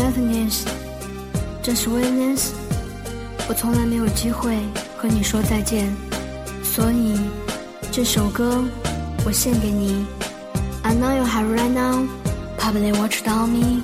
[0.00, 0.50] Stephanie，
[1.62, 2.52] 这是 Witness。
[3.50, 4.56] 我从来没有机会
[4.96, 5.94] 和你说再见，
[6.64, 7.18] 所以
[7.92, 8.64] 这首歌
[9.26, 10.06] 我献给你。
[10.80, 12.08] I know you have right now,
[12.58, 13.82] probably watched on me。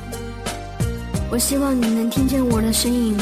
[1.30, 3.14] 我希望你能听见我的声音。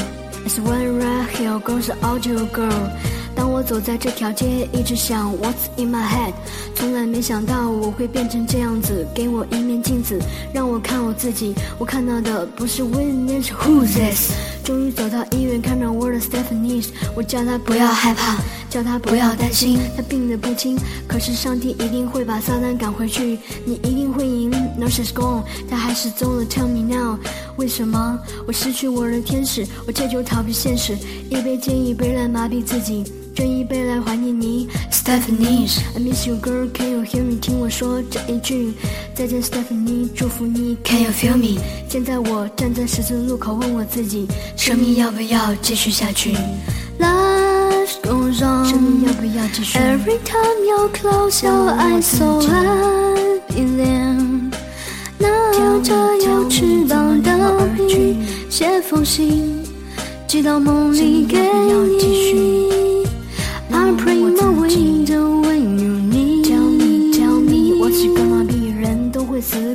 [0.47, 2.91] As one red hill goes out to girl。
[3.35, 6.33] 当我走在这条街，一直想 What's in my head？
[6.73, 9.05] 从来没想到我会变成这样子。
[9.13, 10.17] 给我一面镜子，
[10.53, 11.53] 让我看我自己。
[11.77, 14.31] 我看到的不是 Win，而是 Who's this？
[14.63, 18.37] 终于走到医院，看到我的 Stephanie，我叫她不要害怕，
[18.69, 20.77] 叫她不要担心，她病得不轻。
[21.07, 24.51] 可是上帝一定会把撒旦赶回去，你一定会赢。
[24.79, 26.45] Nurse is gone，她还是走了。
[26.45, 27.19] Tell me now，
[27.57, 29.67] 为什么我失去我的天使？
[29.85, 30.97] 我这就逃避现实，
[31.29, 33.03] 一杯接一杯来麻痹自己。
[33.35, 37.35] 这一杯来怀念你，Stephanie，I miss you girl，Can you hear me？
[37.41, 38.73] 听我说这一句，
[39.13, 41.59] 再见，Stephanie，祝福你，Can you feel me？
[41.89, 46.31] 现在我站在十字路口，问我自己，生命要不要继续下去
[46.97, 54.53] ？Life goes on，生命要不要继续？Every time you close your eyes，so I believe，
[55.17, 55.27] 拿
[55.83, 55.93] 着
[56.25, 58.15] 有翅膀的鱼，
[58.49, 59.61] 写封信
[60.25, 62.74] 寄到梦里给你。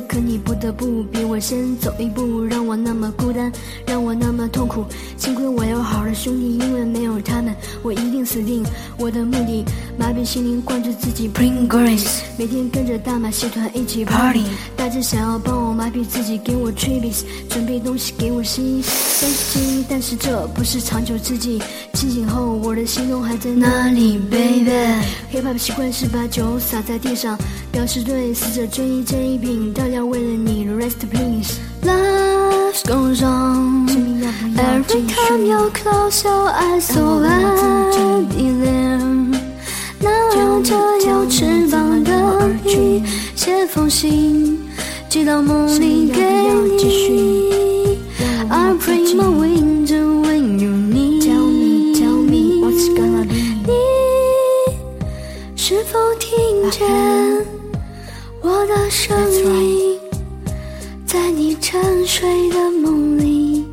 [0.07, 3.51] 可你不得不比我先走一步，让我那么孤单，
[3.85, 4.85] 让我那么痛苦。
[5.17, 8.63] 幸亏我有好的兄弟，因为没有他们，我一定死定。
[8.97, 9.63] 我的目的，
[9.97, 12.19] 麻痹心灵，灌注自己，Bring grace。
[12.37, 14.43] 每天跟着大马戏团一起 party，
[14.75, 18.83] 大家想要帮我麻痹自己，给我 t r i b s 准备东西给我吸，
[19.21, 21.61] 但是但是这不是长久之计。
[21.93, 27.37] 清醒后，我的心动还在哪里，baby？Hip hop 习惯是把酒洒在地上，
[27.71, 31.59] 表示对死者追忆这一瓶，照样为了你，rest please。
[31.83, 33.87] Life goes on。
[34.57, 37.43] Every time you close your eyes, so I
[38.29, 39.37] believe。
[39.99, 40.09] 拿
[40.63, 40.73] 着
[41.07, 43.03] 有翅膀的鱼，
[43.35, 44.59] 写封信
[45.07, 46.23] 寄到梦里给
[46.77, 47.99] 你。
[48.49, 51.21] I pray my window when you need。
[51.21, 53.73] Tell me, tell me what's gonna be。
[55.53, 56.81] 你是否听见
[58.51, 59.17] 我的声
[59.63, 59.97] 音，
[61.05, 63.65] 在你沉睡的梦里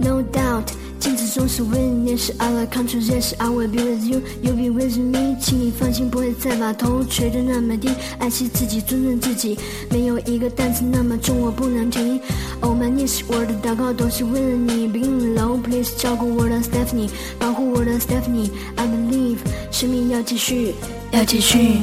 [0.00, 0.64] ？No doubt，
[0.98, 5.36] 镜子中是 witness，是 I will come to this，I will be with you，you be with me。
[5.38, 7.90] 请你放心，不会再把头垂得那么低。
[8.18, 9.58] 爱惜自己，尊重自己，
[9.90, 12.18] 没有一个单词那么重，我不能停。
[12.60, 14.88] Oh my knees，我的祷告都是为了你。
[14.88, 20.74] Begin low，please 照顾我的 Stephanie，保护我的 Stephanie，I believe，生命要继续，
[21.10, 21.76] 要继续。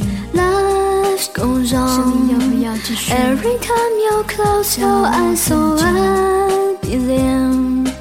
[1.19, 2.49] Life goes 生命要 on。
[2.49, 7.91] 不要继续？Every time you close your eyes, so I believe。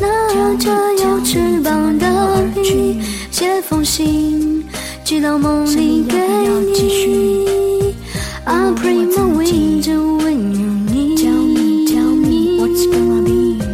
[0.00, 0.70] 拿着
[1.02, 3.02] 有翅膀的鱼，
[3.32, 4.64] 写封信
[5.02, 6.16] 寄到梦里给
[6.60, 7.96] 你。
[8.44, 13.64] I pray my window when you need Tell me, tell me what's gonna be。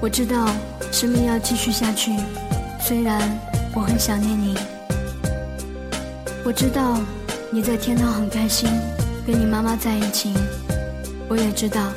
[0.00, 0.48] 我知道
[0.90, 2.10] 生命要继续下去，
[2.80, 3.20] 虽然
[3.74, 4.56] 我很想念你。
[6.42, 6.98] 我知道
[7.54, 8.68] 你在天堂很开心，
[9.24, 10.34] 跟你妈妈在一起。
[11.28, 11.92] 我也知道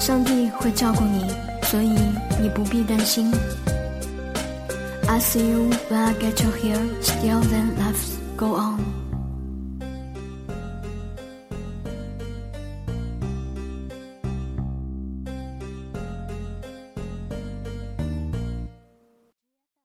[0.00, 1.30] 上帝会照顾你，
[1.62, 1.90] 所以
[2.42, 3.30] 你不必担心。
[5.06, 6.82] I see you when I get you here.
[7.00, 9.05] Still, then life go on.